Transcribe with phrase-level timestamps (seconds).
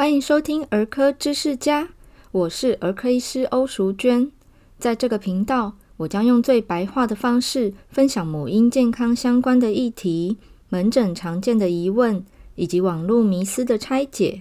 [0.00, 1.90] 欢迎收听儿科知识家，
[2.32, 4.32] 我是儿科医师欧淑娟。
[4.78, 10.38] 在这个频道，我将用最白话的方式分享母婴健康相关的议题、
[10.70, 12.24] 门诊常见的疑问
[12.54, 14.40] 以及网络迷思的拆解。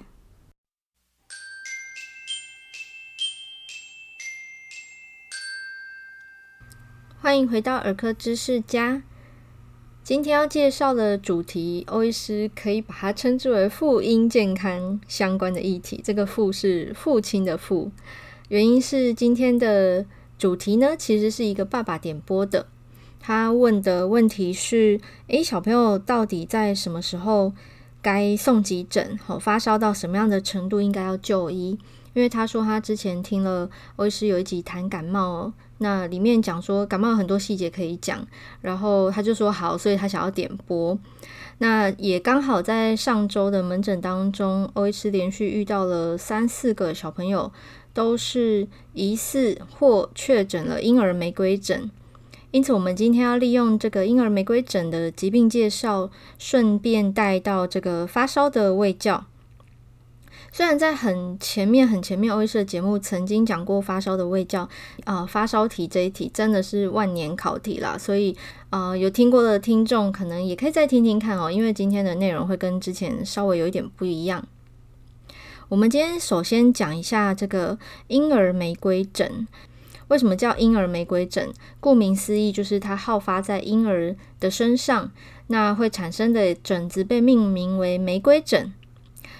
[7.19, 9.03] 欢迎回到儿科知识家。
[10.09, 16.01] 今天要介绍的主题，欧医师可以把它称之为父婴健康相关的议题。
[16.03, 17.91] 这个“父”是父亲的“父”，
[18.49, 20.03] 原因是今天的
[20.39, 22.65] 主题呢，其实是一个爸爸点播的。
[23.19, 27.53] 他问的问题是：诶，小朋友到底在什么时候
[28.01, 29.15] 该送急诊？
[29.23, 31.77] 好，发烧到什么样的程度应该要就医？
[32.15, 35.53] 因为他说他之前听了欧医师有一集谈感冒。
[35.79, 38.25] 那里面讲说感冒很多细节可以讲，
[38.61, 40.97] 然后他就说好，所以他想要点播。
[41.57, 47.51] 那也刚好在上周的门诊当中，欧医师连续遇到了三四个小朋友
[47.93, 51.89] 都是疑似或确诊了婴儿玫瑰疹，
[52.51, 59.25] 因此我们今天要利用这个婴儿玫瑰疹的疾病介绍，顺便带到这个发烧的卫教。
[60.51, 64.63] 虽然在很前面、很前面，欧医师的节目曾经讲过发烧的卫教，
[65.05, 68.35] 啊、呃，发烧题这一题真的是万年考题啦，所以，
[68.69, 74.47] 啊、有听过的听众可能也可以再听听看哦，因为今天的内容会跟之前稍微有一点不一样。
[75.69, 77.77] 我们今天首先讲一下这个
[78.07, 79.47] 婴儿玫瑰疹，
[80.07, 81.53] 为什么叫婴儿玫瑰疹？
[81.79, 85.11] 顾名思义，就是它好发在婴儿的身上，
[85.45, 88.73] 那会产生的疹子被命名为玫瑰疹。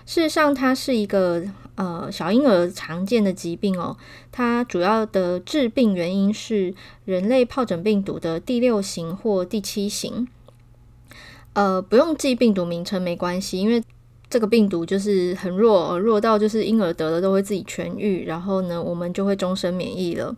[0.10, 1.44] 事实上，它是一个
[1.76, 3.96] 呃小婴儿常见的疾病哦。
[4.32, 6.74] 它主要的致病原因是
[7.06, 10.28] 人类疱疹病毒的第六型或第七型。
[11.54, 13.84] 呃，不用记病毒名称没关系，因为
[14.32, 20.36] 这个病毒就是很弱，弱到就是婴儿得了都会自己痊愈，然后呢，我们就会终身免疫了。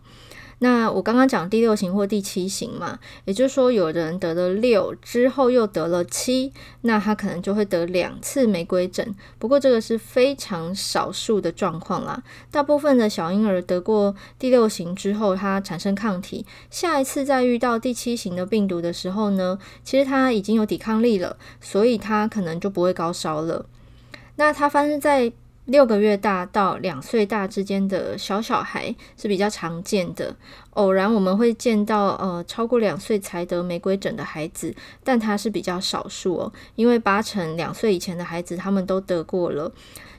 [0.62, 9.12] 那我刚刚讲第六型或第七型嘛，也就是说，有人得了六之后又得了七，那他可能就会得两次玫瑰疹。
[9.40, 12.22] 不过这个是非常少数的状况啦，
[12.52, 23.66] 大部分的小婴儿得过第六型之后，他产生抗体，下一次再遇到第七型的病毒的时候呢，其实他已经有抵抗力了，所以他可能就不会高烧了。
[24.36, 25.30] 那它发生在
[25.66, 30.34] 六个月大到两岁大之间的小小孩是比较常见的，
[30.70, 34.74] 偶然我们会见到呃超过两岁才得玫瑰疹的孩子，
[35.04, 39.70] 但他是比较少数哦，因为八成两岁以前的孩子他们都得过了。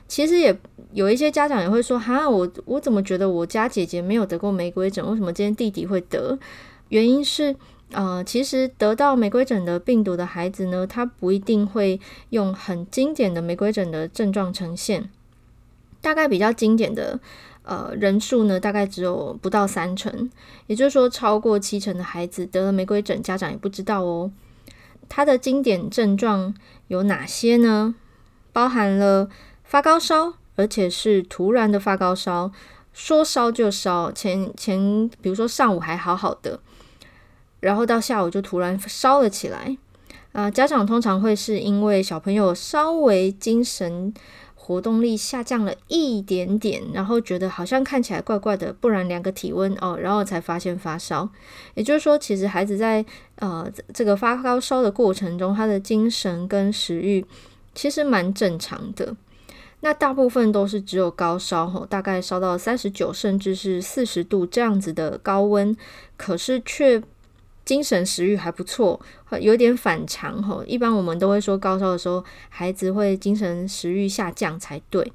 [0.08, 0.58] 其实也
[0.92, 6.38] 有一些家长也会说，哈，我我怎么觉得我家姐姐没有得过玫瑰疹，为什么今天弟弟会得？
[6.88, 7.54] 原因是
[7.92, 12.00] 呃，其实得到玫瑰疹的病毒的孩子呢，他不一定会
[12.30, 15.10] 用很经典的玫瑰疹的症状呈现。
[16.04, 17.18] 大概比较经典的
[17.62, 20.30] 呃人数呢，大概只有不到三成，
[20.66, 24.30] 也就是说超过七成的孩子得了玫瑰疹，家长也不知道哦。
[25.08, 26.54] 它的经典症状
[26.88, 27.94] 有哪些呢？
[28.52, 29.30] 包含了
[29.64, 32.52] 发高烧，而且是突然的发高烧，
[32.92, 36.60] 说烧就烧，前前比如说上午还好好的，
[37.60, 39.78] 然后到下午就突然烧了起来。
[40.32, 44.12] 啊、家长通常会是因为小朋友稍微精神。
[44.66, 51.28] 活动力下降了一点点，然后觉得好像看起来怪怪的，不然量个体温哦，然后才发现发烧。
[51.74, 53.04] 也就是说，其实孩子在
[53.36, 57.22] 呃这个发高烧的过程中，他的精神跟食欲
[57.74, 59.14] 其实蛮正常的。
[59.80, 65.76] 那大部分都是只有高烧吼，大概烧到三十九甚至是四十度这样子的高温，
[66.16, 67.02] 可是却。
[67.64, 69.00] 精神食欲还不错，
[69.40, 70.62] 有点反常吼。
[70.64, 75.12] 一般我们都会说高烧的时候，孩子会精神食欲下降才对。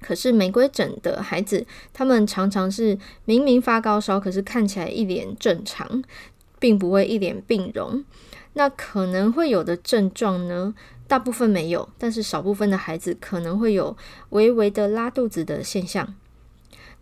[0.00, 6.02] 可是玫瑰疹的孩子，他们常常是明明发高烧，可是看起来一脸正常，
[6.58, 8.02] 并不会一脸病容。
[8.54, 10.74] 那可能会有的症状呢，
[11.06, 13.96] 大部分没有，但是少部分的孩子可能会有
[14.30, 16.14] 微微的拉肚子的现象。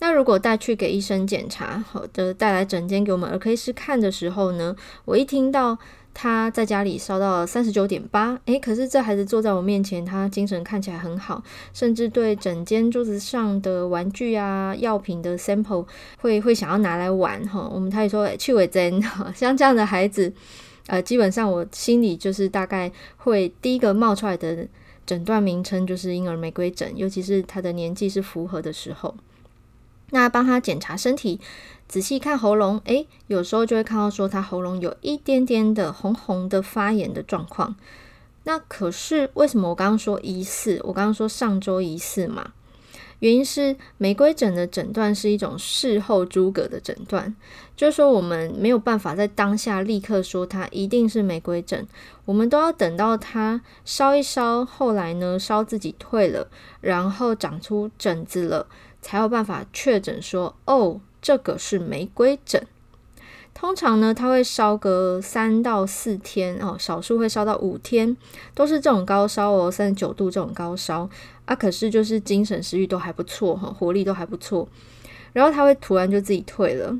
[0.01, 5.77] 那如果带去给医生检查，好的，带来诊间给我们儿科医师看的时候呢，我一听到
[6.15, 11.43] 他在家里烧到三十九点八，诶，可是这孩子坐在我面前，他精神看起来很好，
[11.73, 15.87] 甚至对诊间桌子上的玩具啊、药品的 sample
[16.19, 17.69] 会会想要拿来玩哈。
[17.73, 19.03] 我们他也说诶去伪真，
[19.35, 20.33] 像这样的孩子，
[20.87, 24.67] 呃，基本上我心里就是大概会第一个冒出来的
[25.05, 29.15] 诊断名称就是婴儿玫瑰疹，尤其是他的年纪是符合的时候。
[30.11, 31.41] 那帮他检查身体，
[31.87, 37.77] 仔细看喉咙，诶，有时候就会看到说他喉咙有一点点的红红的发炎的状况。
[38.45, 40.81] 那可是为什么我刚刚说疑似？
[40.85, 42.53] 我刚刚说上周疑似嘛？
[43.19, 47.35] 原因是玫瑰疹的诊断是一种事后诸葛的诊断，
[47.77, 51.85] 就是说我们没有办法在当下立刻说它一定是玫瑰疹，
[52.25, 56.49] 我们都要等到它烧一烧，后来呢烧自己退了，
[56.81, 58.69] 然后长出疹子了，
[59.01, 62.67] 才有办法确诊说哦，这个是玫瑰疹。
[63.55, 68.17] 通常呢，它会烧个三到四天哦，少数会烧到五天，
[68.55, 71.11] 都是这种高烧哦，三十九度这种高烧
[71.45, 71.57] 啊。
[71.57, 74.69] 可是就是精神食欲都还不错哈，活力都还不错。
[75.33, 76.97] 然后它会突然就自己退了，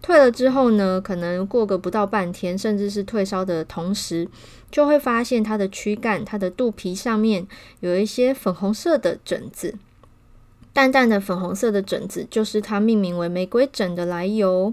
[0.00, 4.26] 退了之后呢，可能过个不到半天，甚至是退烧的同时，
[4.70, 7.46] 就会发现它的躯干、它的肚皮上面
[7.80, 9.74] 有一些粉红色的疹子，
[10.78, 14.72] 淡淡的粉红色的疹子，就是它命名为玫瑰疹的来由。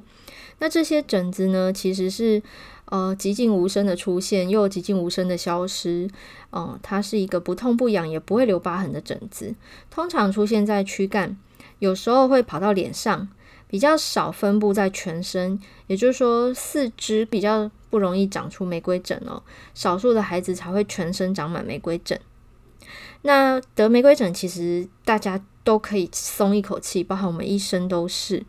[0.59, 2.43] 那这些疹子呢，其实是
[2.85, 6.07] 呃寂静无声的出现，又寂静无声的消失。
[6.51, 9.55] 嗯、它是一个不痛不痒，也不会留疤痕的疹子。
[9.89, 11.35] 通常出现在躯干，
[11.79, 13.27] 有时候会跑到脸上，
[13.67, 15.59] 比较少分布在全身。
[15.87, 19.41] 也就是说，四肢比较不容易长出玫瑰疹哦。
[19.73, 22.19] 少数的孩子才会全身长满玫瑰疹。
[23.23, 28.45] 那得玫瑰疹，其实大家都可以松一口气，包含我们医生都是。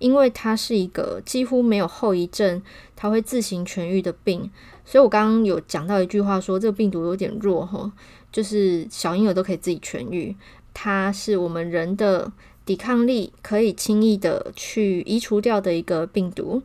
[0.00, 2.60] 因为它是一个几乎没有后遗症，
[2.96, 4.50] 它会自行痊愈的病，
[4.84, 7.90] 所以我刚刚有讲到一句话说，这个病毒有点弱哈，
[8.30, 10.34] 就是小婴儿都可以自己痊愈，
[10.74, 12.30] 它是我们人的
[12.66, 16.62] 抵抗力可以轻易的去移除掉的一个病毒，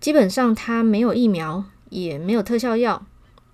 [0.00, 3.04] 基本上它没有疫苗，也没有特效药，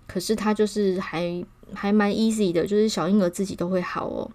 [0.06, 4.30] 可是它就是还还蛮 easy 的，就是小婴儿自己都会好哦。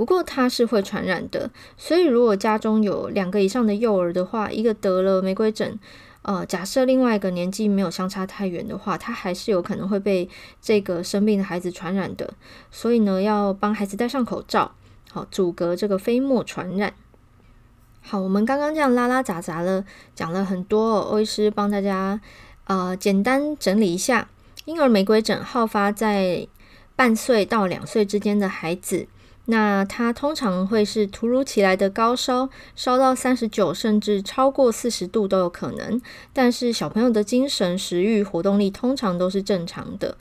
[0.00, 5.78] 不过它是会传染的，所以如果家中有两个以上的幼儿的话，一个得了玫瑰疹，
[6.22, 10.26] 呃，假设另外一个年纪没有相差太远的话，他还是有可能会被
[10.58, 12.32] 这个生病的孩子传染的。
[12.70, 14.72] 所以呢，要帮孩子戴上口罩，
[15.12, 16.94] 好阻隔这个飞沫传染。
[18.00, 22.18] 好，我们刚刚这样拉拉杂杂了，讲了很多哦，欧医师帮大家
[22.64, 24.30] 呃简单整理一下，
[24.64, 26.48] 婴儿玫瑰疹好发在
[26.96, 29.06] 半岁到两岁之间的孩子。
[29.50, 36.00] 那它通常会是突如其来的高烧，烧到三十九甚至超过四十度都有可能。
[36.32, 40.16] 但是小朋友的精神、食欲、活动力通常都是正常的。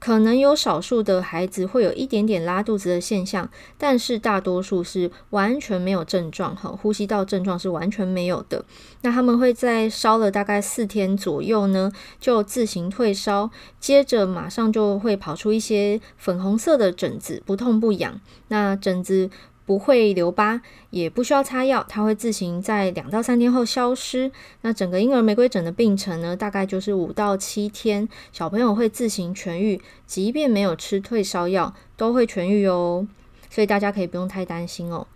[0.00, 3.48] 可能有少数的孩子会有一点点拉肚子的现象，
[3.78, 8.64] 但是大多数是完全没有症状，哈，呼吸道症状是完全没有的。
[9.02, 18.20] 那他们会在烧了大概四天左右呢，就自行退烧，接着马上就会跑出一些粉红色的疹子，不痛不痒。
[18.48, 19.30] 那疹子。
[19.70, 24.32] 不会留疤，也不需要擦药，它会自行在两到三天后消失。
[24.62, 33.06] 那整个婴儿玫瑰疹的病程呢，大概就是五到七天，小朋友会自行痊愈，即便没有吃退烧药，都会痊愈哦。
[33.48, 35.06] 所以大家可以不用太担心哦。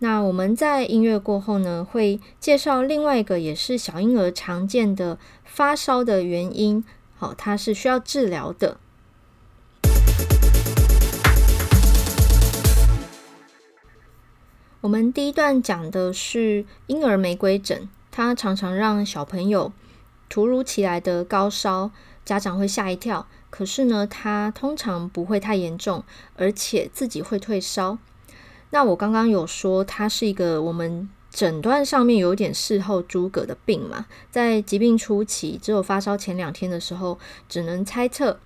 [0.00, 6.84] 那我们在音乐过后呢，会介绍另外一个也是小婴儿常见的发烧的原因，
[7.16, 8.76] 好，它是需要治疗的。
[14.82, 19.72] 我们第一段讲的是婴儿玫瑰疹，它常常让小朋友
[20.28, 21.92] 突如其来的高烧，
[22.24, 23.28] 家长会吓一跳。
[23.48, 26.02] 可是呢，它通常不会太严重，
[26.34, 27.96] 而且自己会退烧。
[28.70, 38.40] 那我刚刚有说，它是一个我们诊断上面有点事后诸葛的病嘛，在疾病初期，只有发烧前两天的时候，只能猜测。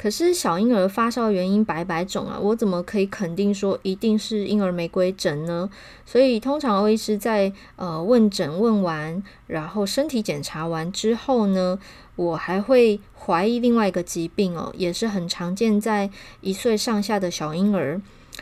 [0.00, 5.68] 可是小婴儿发烧原因百百种啊，我怎么可以肯定说一定是婴儿玫瑰疹呢？
[6.06, 11.78] 所以通常欧医师在呃问诊问完，然后身体检查完之后呢，
[12.16, 16.08] 我还会怀疑另外一个疾病哦，也是很常见在
[16.40, 18.00] 一岁上下的小婴儿。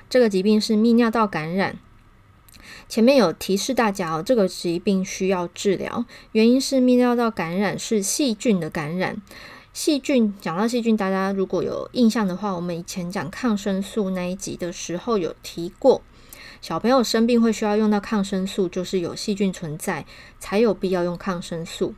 [0.09, 1.77] 这个疾病是泌尿道感染。
[2.89, 9.21] 前面有提示大家哦，这个疾病需要治疗，原因是泌尿道感染是细菌的感染。
[9.81, 16.03] 细菌，讲到细菌，大家如果有印象的话，我们以前讲抗生素那一集的时候有提过，
[16.61, 20.05] 小朋友生病会需要用到抗生素，就是有细菌存在
[20.41, 21.95] 才有必要用抗生素。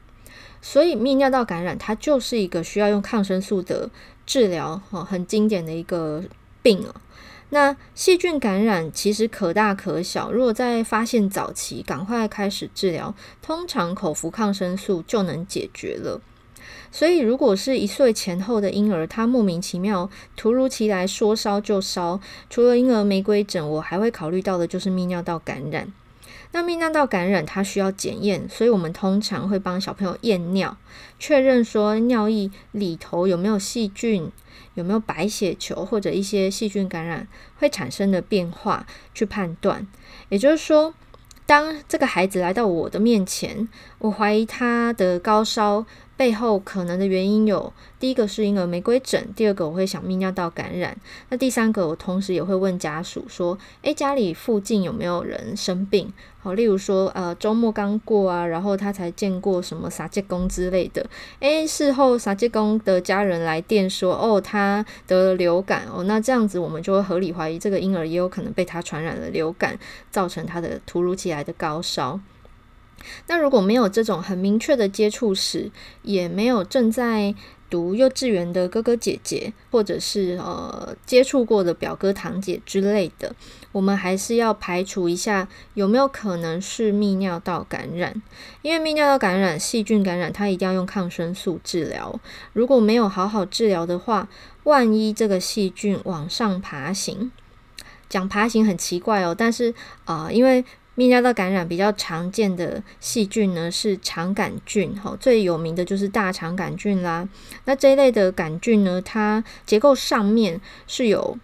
[0.61, 3.89] 所以泌尿道感染它就是一个需要用抗生素的
[4.27, 6.23] 治疗，哦，很经典的一个
[6.61, 6.95] 病哦。
[7.49, 16.21] 那细菌感染其实可大可小，如果在发现早期，赶快开始治疗，通常口服抗生素就能解决了。
[16.93, 25.93] 所以，如果是一岁前后的婴儿，他莫名其妙、突如其来说烧就烧，除了婴儿玫瑰疹，我还会考虑到的就是泌尿道感染。
[26.53, 30.77] 那泌尿道感染它需要检验，所以我们通常会帮小朋友验尿，
[31.17, 34.29] 确认说尿液里头有没有细菌，
[34.75, 37.29] 有没有白血球或者一些细菌感染
[37.61, 39.87] 会产生的变化去判断。
[40.29, 40.93] 也就是说，
[41.47, 45.87] 当这个孩子来到我的面前，我怀疑他的高烧。
[46.21, 50.95] 背后可能的原因有：第一个是婴儿玫瑰疹，第二个我会想泌尿道感染，
[51.31, 56.13] 那第三个我同时也会问家属说：诶，家里附近有没有人生病？
[56.43, 61.09] 好，例如说呃周末刚过啊，然后他才见过什么撒介公之类的。
[61.39, 69.79] 诶，事后撒介公的家人来电说：哦，他得了流感哦，那这样子我们就会合理怀疑这个婴儿也有可能被他传染了流感，
[70.11, 72.21] 造成他的突如其来的高烧。
[73.27, 75.71] 那如果没有这种很明确的接触史，
[76.03, 77.35] 也没有正在
[77.69, 83.33] 读幼稚园的哥哥姐姐，或者是呃接触过的表哥堂姐之类的，
[83.71, 88.21] 我们还是要排除一下有没有可能是泌尿道感染。
[88.63, 92.21] 因为泌尿道感染、细菌感染，它一定要用抗生素治疗。
[92.53, 94.29] 如果没有好好治疗的话，
[94.65, 97.31] 万一这个细菌往上爬行，
[98.09, 99.73] 讲爬行很奇怪哦，但是
[100.05, 100.65] 啊、因为
[100.97, 107.27] 泌尿道感染比较常见的细菌呢，是肠杆菌，哈，最有名的就是大肠杆菌啦。
[107.65, 111.39] 那这一类的杆菌呢，它结构上面是有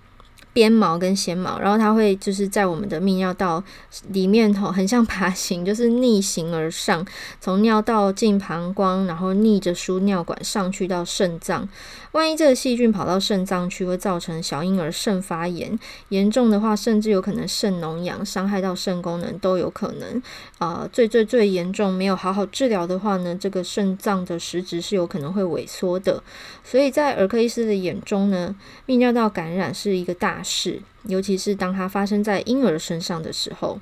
[0.53, 3.63] 鞭毛跟纤毛，然后它会就是在我们的泌尿道
[4.09, 7.07] 里面吼，很像爬行， 就是逆行而上，
[7.41, 11.69] 从尿道进膀胱，然后逆着输尿管上去到肾脏。
[12.17, 20.23] 万一这个细菌跑到肾脏去，会造成小婴儿肾发炎，严重的话，甚至有可能肾脓疡，伤害到肾功能都有可能。
[20.57, 26.23] 啊、最最最严重，没有好好治疗的话呢，这个肾脏的实质是有可能会萎缩的。
[26.65, 28.57] 所以在儿科医师的眼中呢，
[28.87, 33.79] 泌尿道感染是一个大事，尤其是当它发生在婴儿身上的时候。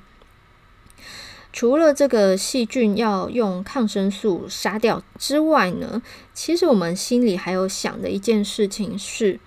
[1.55, 6.01] 除了这个细菌要用抗生素杀掉之外呢，
[6.33, 9.39] 其实我们心里还有想的一件事情是，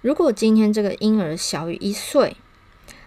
[0.00, 2.36] 如果今天这个婴儿小于一岁，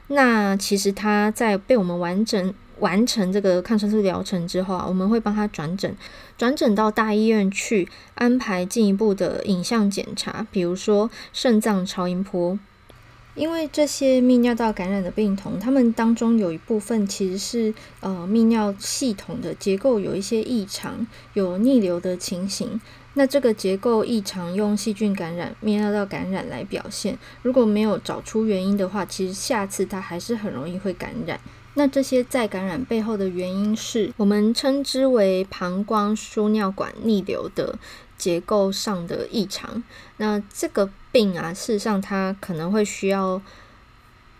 [0.07, 5.93] 那其实他在被我们完整完成这个抗生素疗程之后啊，我们会帮他转诊，
[6.37, 12.57] 转诊到大医院去安排进一步的影像检查，比如说肾脏超音波。
[13.39, 22.81] 因为这些泌尿道感染的病童，他们当中有一部分其实是呃泌尿系统的结构有一些异常，有逆流的情形。
[23.13, 31.39] 那这个结构异常用细菌感染、泌尿道感染来表现，如果没有找出原因的话，其实下次他还是很容易会感染。
[31.75, 37.79] 那这些再感染背后的原因是我们称之为膀胱输尿管逆流的
[38.17, 39.81] 结构上的异常。
[40.17, 43.41] 那这个病啊，事实上它可能会需要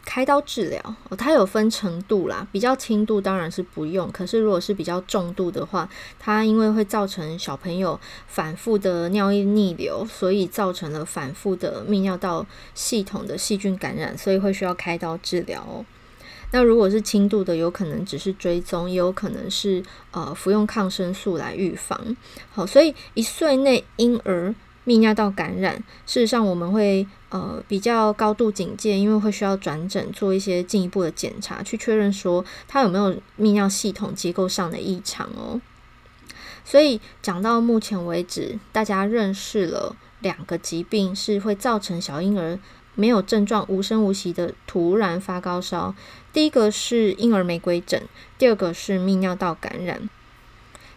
[0.06, 1.16] 开刀治疗哦。
[1.16, 4.12] 它有分程度啦，比较轻度当然是不用。
[4.12, 15.86] 可是如果是比较重度的话，它因为会造成小朋友反复的尿液逆流，所以造成了反复的泌尿道系统的细菌感染，所以会需要开刀治疗哦。
[16.52, 22.18] 那如果是轻度的，有可能只是追踪，也有可能是呃服用抗生素来预防。
[22.52, 24.56] 好，所以一岁内婴儿
[24.90, 25.76] 泌尿道感染，
[26.08, 35.62] 事实上我们会呃比较高度警戒，因为会需要转诊做一些进一步的检查，去确认说他有没有泌尿系统结构上的异常哦。
[36.66, 42.58] 所以讲到目前为止，大家认识了两个疾病是会造成小婴儿。
[42.96, 45.96] 没有症状、无声无息的突然发高烧，
[46.34, 48.02] 第一个是婴儿玫瑰疹，
[48.38, 50.10] 第二个是泌尿道感染。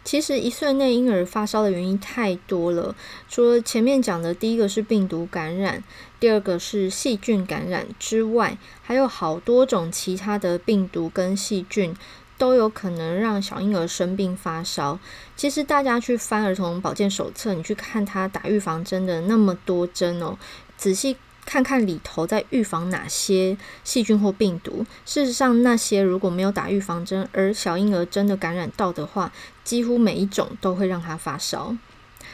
[0.04, 2.94] 其实一岁内婴儿发烧的原因太多了，
[3.28, 5.82] 除了前面讲的第一个是病毒感染，
[6.18, 11.94] 第二个是细菌感染之外，还有好多种其他的病毒跟细菌
[12.36, 14.98] 都有可能让小婴儿生病发烧。
[15.36, 20.36] 其实大家去翻儿童保健手册，你去看他打预防针的那么多针哦，
[20.76, 21.16] 仔细。
[21.52, 23.54] 看看里头在预防哪些
[23.84, 24.86] 细菌或病毒。
[25.04, 29.30] 事实上，那些如果没有打预防针，而小婴儿真的感染到的话，
[29.62, 31.76] 几乎每一种都会让他发烧。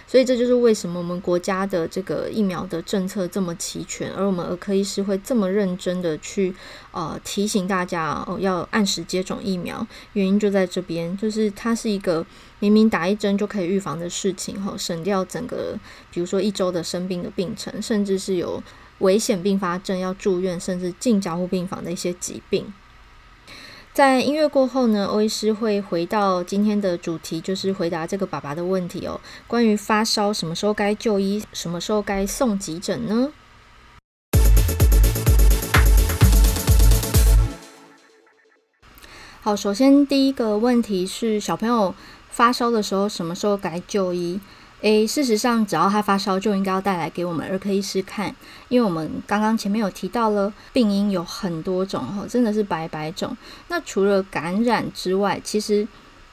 [0.07, 6.55] 所以这就是为什么我们国家的这个疫苗的政策这么齐全，而我们儿科医师会这么认真的去
[6.93, 9.85] 呃提醒大家哦，要按时接种疫苗。
[10.13, 12.25] 原因就在这边，就是它是一个
[12.61, 15.77] 明明打一针就可以预防的事情，哈，省掉整个
[16.13, 18.63] 比如说一周的生病的病程，甚至是有。
[18.99, 22.73] 危险并发症要住院，甚至进加护病房的一些疾病。
[23.93, 29.21] 在音乐过后呢，欧医师会回到今天的主题，就是回答这个爸爸的问题哦。
[29.49, 33.33] 关于发烧，什么时候该就医，什么时候该送急诊呢？
[39.41, 41.95] 好，首先第一个问题是小朋友
[42.31, 44.39] 发烧的时候什么时候该就医？
[44.81, 48.33] 诶，事实上，只要他发烧，就应该要带来给我们儿科医师看，
[48.69, 53.37] 因为我们刚刚前面有提到了，病因有很多种，哈，真的是百百种。
[53.67, 55.87] 那除了感染之外，其实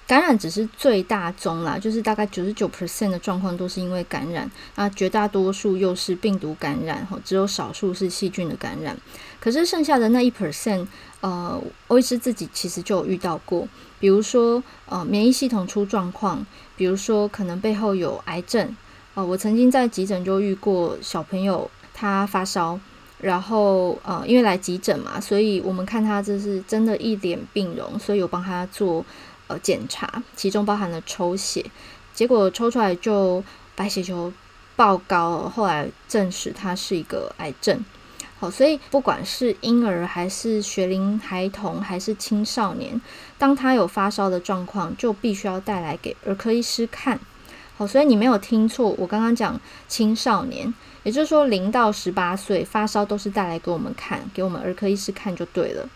[0.06, 8.96] 感染只是最大宗啦，就是大概九十九 percent 的状况都是因为感染，那绝大多数又是病毒感染，哈，只有少数是细菌的感染。
[9.40, 10.86] 可是剩下的那一 percent，
[11.22, 13.68] 呃，欧医师自己其实就有遇到过，
[14.00, 16.46] 比如说呃，免疫系统出状况。
[16.76, 18.76] 比如说，可能背后有癌症
[19.14, 19.26] 哦。
[19.26, 22.80] 我曾经在急诊就遇过小朋友，他发烧，
[23.20, 29.06] 然后呃，因为来急诊嘛，所以我们看他这是真的一脸病容，所以有帮他做
[29.48, 31.66] 呃检查，其中包含了抽血，
[32.14, 33.44] 结果抽出来就
[33.76, 34.32] 白血球
[34.76, 37.84] 爆高，后来证实他是一个癌症。
[38.50, 43.02] 所以不管是婴儿还是学龄孩童还是青少年，
[43.38, 47.20] 当他有发烧的状况，就必须要带来给儿科医师看。
[47.78, 50.74] 好，所以你没有听错，我刚刚讲青少年，
[51.04, 55.90] 也就是说零到十八岁发烧都是带来给我们看，给我们儿科医师看就对了。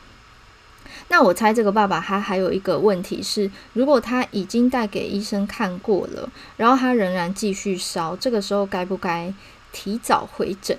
[1.08, 9.34] 那我猜这个爸爸他还有一个问题是，如果他已经带给医生看过了，然后他仍然继续烧，这个时候该不该
[9.72, 10.77] 提早回诊？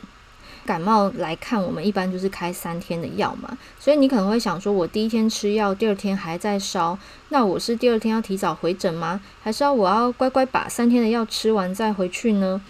[0.67, 6.99] 感冒来看，我们一般就是开三天的药嘛，所以你可能会想说，我第一天吃药，第二天还在烧，
[7.31, 9.21] 那我是第二天要提早回诊吗？
[9.43, 12.61] 还是要我要乖乖把三天的药吃完再回去呢？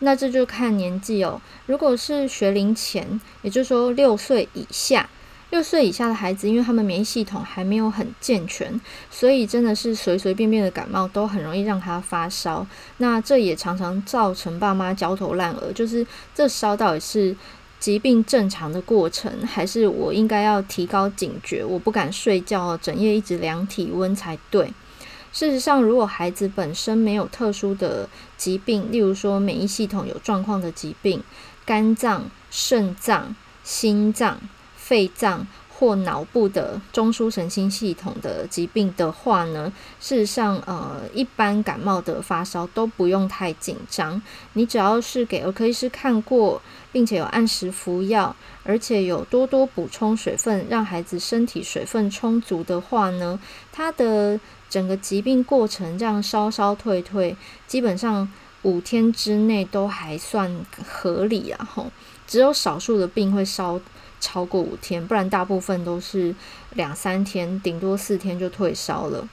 [0.00, 1.40] 那这就看年纪哦。
[1.66, 5.08] 如果是学龄前，也就是说六岁以下。
[5.50, 12.66] 六岁以下的孩子，因为他们免疫系统还没有很健全，所以真的是随随便便的感冒都很容易让他发烧。
[12.98, 17.34] 那这也常常造成爸妈焦头烂额，就是这烧到底是
[17.78, 21.64] 疾病正常的过程，还是我应该要提高警觉？
[21.64, 24.72] 我不敢睡觉，整夜一直量体温才对。
[25.32, 31.22] 事实上，如果孩子本身没有特殊的疾病，例如说免疫系统有状况的疾病，
[31.64, 34.40] 肝脏、肾脏、心脏。
[34.86, 44.22] 肺脏或脑部的中枢神经系统的疾病的话呢，事实上，呃，一般感冒的发烧都不用太紧张。
[44.52, 53.38] 你只要是给儿科医师看过，并且有按时服药，而且有多多补充水分，让孩子身体水分充足的话呢，
[53.72, 54.38] 他的
[54.70, 58.32] 整个疾病过程这样烧烧退退，基本上
[58.62, 61.68] 五天之内都还算合理啊。
[61.74, 61.90] 吼，
[62.26, 63.78] 只有少数的病会烧。
[64.20, 66.34] 超过五天，不然大部分都是
[66.74, 69.28] 两三天，顶多四天就退烧了。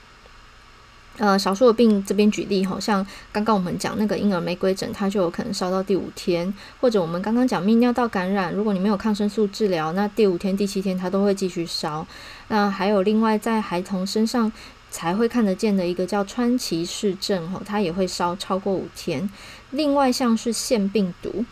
[1.18, 12.04] 呃，少数的病这边举例，好像刚刚我们讲那个婴儿玫瑰疹，它就有可能烧到第五天，或者我们刚刚讲泌尿道感染，如果你没有抗生素治疗，那第五天、第七天它都会继续烧。
[12.48, 14.50] 那还有另外在孩童身上
[14.90, 19.30] 才会看得见的一个叫川崎氏症，吼，它也会烧超过五天。
[19.70, 21.44] 另外像是腺病毒。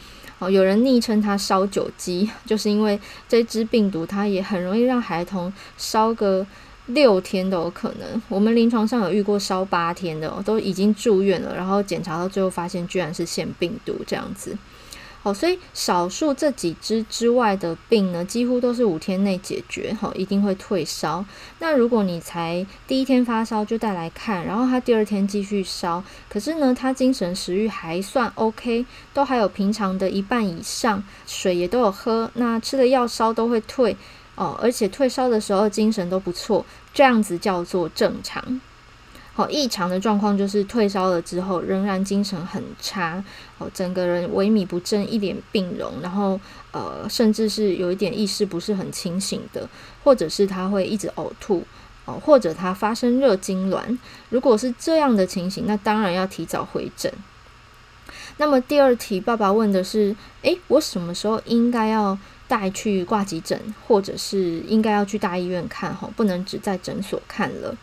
[0.42, 6.44] 哦，有人昵称它“烧酒鸡”，就是因为这只病毒它也很容易让孩童烧个
[6.86, 8.20] 六天都有可能。
[8.28, 14.56] 我们临床上有遇过烧八天的，都已经住院了，然后检查到最后发现居然是腺病毒这样子。
[15.22, 21.24] 好，所以少数这几只之外的病呢，几乎都是五天内解决，好，一定会退烧。
[21.60, 33.96] 那如果你才第一天发烧就带来看，然后他第二天继续烧，可是呢，他精神食欲还算 OK，都还有平常的一半以上，水也都有喝，那吃的药烧都会退
[34.34, 38.60] 哦，而且退烧的时候精神都不错，这样子叫做正常。
[39.34, 43.24] 好，异常的状况就是退烧了之后，仍然精神很差，
[43.56, 46.38] 哦，整个人萎靡不振，一脸病容，然后
[46.70, 49.66] 呃，甚至是有一点意识不是很清醒的，
[50.04, 51.64] 或者是他会一直呕吐，
[52.04, 53.96] 哦，或者他发生热痉挛。
[54.28, 57.10] 如果是这样的情形，那当然要提早回诊。
[58.36, 65.94] 那么第二题，爸爸问的是：诶，我什么时候应该要带去挂急诊，或者是应该要去大医院看？
[65.94, 67.74] 哈，不能只在诊所看了。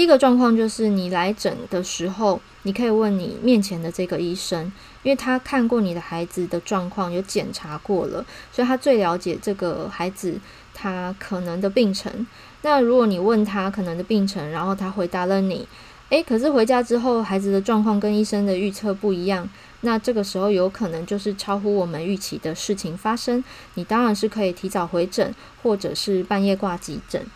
[0.00, 10.40] 第一个状况就是，你来诊的时候，你可以问你面前的这个医生，因为他看过你的孩子的状况，有检查过了，所以他最了解这个孩子
[10.72, 12.26] 他可能的病程。
[12.62, 15.68] 那如果你问他可能的病程，然后他回答了你，
[16.08, 19.46] 诶，可是回家之后孩子的状况跟医生的预测不一样，
[19.82, 27.26] 那这个时候有可能就是超乎我们预期的事情发生，你当然是可以提早回诊，或者是半夜挂急诊。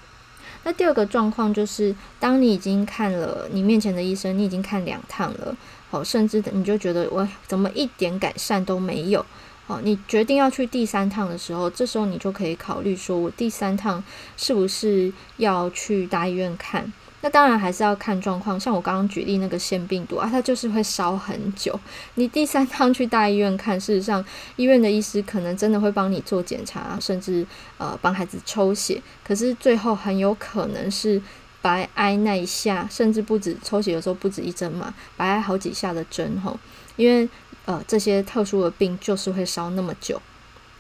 [0.65, 5.57] 那第二个状况就是，当你已经看了你面前的医生，你已经看两趟了，
[5.91, 9.25] 哦，甚至你就觉得我怎么一点改善都没有，
[9.67, 14.03] 哦，你决定要去第三趟的时候，这时候你就可以考虑说，我第三趟
[14.37, 16.93] 是不是要去大医院看？
[17.25, 18.61] 那当然还是要看状况。
[18.61, 21.81] 像我刚刚举例那个腺病毒啊，它就是会烧很久。
[22.17, 24.23] 你第三趟去大医院看，事实上
[24.57, 27.47] 医院的医师可能真的会帮你做检查，甚至
[27.79, 29.01] 呃帮孩子抽血。
[29.27, 31.19] 可是最后很有可能是
[31.63, 36.61] 白挨那一下，甚至不止抽血，有时候不止一针嘛，白挨好几下的针吼。
[36.97, 37.27] 因为
[37.65, 40.21] 呃这些特殊的病就是会烧那么久。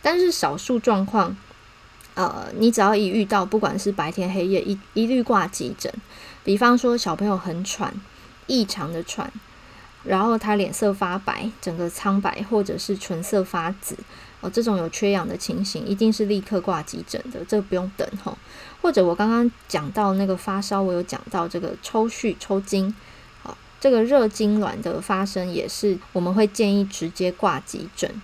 [0.03, 1.35] 但是少数状况，
[2.13, 5.91] 呃你只要一遇到，不管是白天黑夜，一一律挂急诊。
[6.45, 7.95] 比方说，小朋友很喘，
[8.47, 9.33] 异常的喘，
[10.05, 13.97] 然后他脸色发白，整个苍白，或者是唇色发紫，
[14.43, 18.37] 哦，这种有缺氧的情形，一定是立刻挂急诊的，这个不用等吼。
[18.83, 22.95] 或者我刚刚讲到那个发烧，我有讲到这个抽搐、抽筋，
[23.43, 28.21] 好，这个热痉挛的发生也是我们会建议直接挂急诊，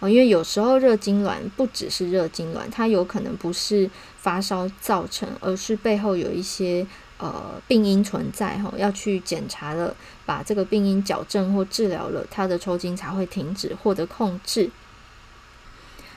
[0.00, 3.88] 哦，因为有时候热痉挛不只是热痉挛，它有可能不是
[4.18, 6.84] 发烧造成，而是背后有一些。
[7.16, 9.94] 呃，病因存在哈，要去检查了，
[10.26, 14.70] 把这个病因矫正或治疗了，他的抽筋才会停止，获得控制。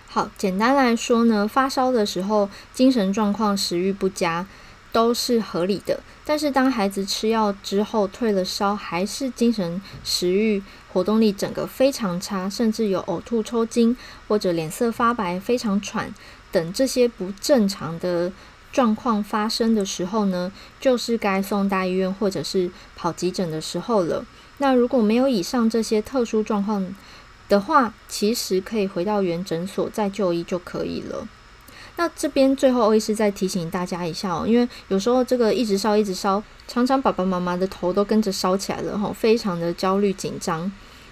[0.08, 4.48] 好，简单来说呢，发烧的时候，精神状况、食欲不佳
[4.92, 6.00] 都是合理的。
[6.26, 13.96] 但是当孩子吃药之后退了烧，还是精神、食欲、活动力整个非常差，甚至有呕吐、抽筋
[14.28, 16.12] 或者脸色发白、非常喘
[16.52, 18.32] 等这些不正常的。
[18.78, 24.24] 状况发生的时候呢，就是该送大医院或者是跑急诊的时候了。
[24.60, 26.88] 那如果没有以上这些特殊状况
[27.50, 31.28] 的话，其实可以回到原诊所再就医就可以了。
[31.96, 40.72] 那这边最后欧医师再提醒大家一下哦，因为有时候这个一直烧一直烧，常常爸爸妈妈的头都跟着烧起来了吼，非常的焦虑紧张。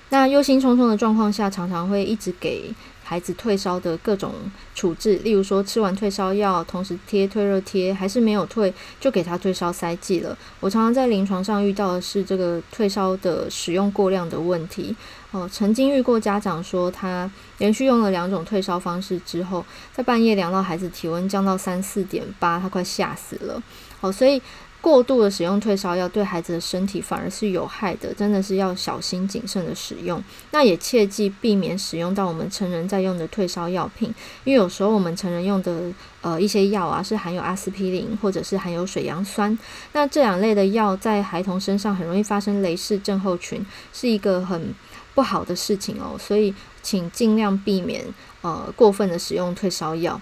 [0.09, 2.71] 那忧心忡忡的状况下，常常会一直给。
[3.07, 4.33] 孩子退烧的各种
[4.73, 10.35] 处置，例如说吃完退烧药，同时贴退热贴，还是没有退，就给他退烧塞剂了。
[10.59, 14.95] 我常常在临床上遇到的是这个退烧的使用过量的问题。
[15.29, 19.63] 哦，曾经遇过家长说，他连续用了两种退烧方式之后，
[19.93, 23.61] 在半夜量到孩子体温降到三四点八，他快吓死了。
[24.01, 24.41] 哦，所以。
[24.85, 30.23] 过度的使用退烧药对孩子的身体反而是有害的，真的是要小心谨慎的使用。
[30.51, 39.57] 那也切记避免使用到我们成人在用的退烧药品，因为有时候我们成人用的呃一些药啊是含有阿司匹林或者是含有水杨酸，
[39.93, 44.71] 那这两类的药在孩童身上很容易发生雷氏症候群，是一个很
[45.15, 46.15] 不好的事情哦。
[46.19, 48.05] 所以请尽量避免
[48.41, 50.21] 呃过分的使用退烧药。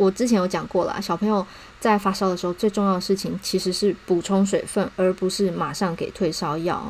[0.00, 1.46] 我之前有讲过啦，小朋友
[1.78, 6.82] 在发烧的时候，最重要的事情其实是补充水分，而不是马上给退烧药。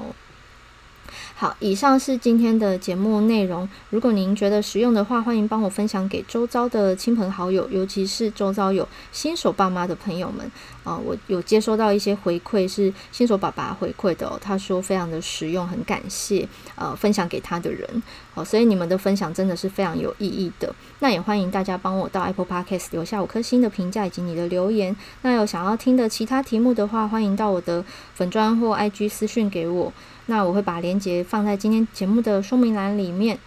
[1.35, 3.69] 好，以上是今天的节目内容。
[3.89, 10.49] 如果您觉得实用的话，欢迎帮我分享给周遭的亲朋好友，尤其是周遭有新手爸妈的朋友们。
[10.83, 14.39] 啊、我有接收到一些回馈，是新手爸爸回馈的。
[14.41, 18.03] 他说非常的实用，很感谢呃分享给他的人。
[18.35, 20.75] 好、所以你们的分享真的是非常有意义的。
[21.01, 24.97] 那也欢迎大家帮我到 Apple Podcast 留下五颗星的评价以及你的留言。
[25.23, 29.93] 那有想要听的其他题目的话，欢迎到我的粉专或 IG 私讯给我。
[30.27, 33.39] 那我会把链接放在今天节目的说明栏里面。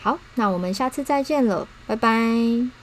[0.00, 2.79] 好，那我们下次再见了，拜拜。